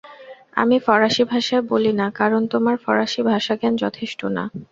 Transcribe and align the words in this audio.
আমি 0.53 0.77
ফরাসি 0.85 1.23
ভাষায় 1.31 1.63
বলি 1.71 1.91
না 1.99 2.07
কারণ 2.19 2.41
তোমার 2.53 2.75
ফরাসি 2.83 3.21
ভাষাজ্ঞান 3.29 3.73
যথেষ্ট 3.83 4.19
না। 4.35 4.43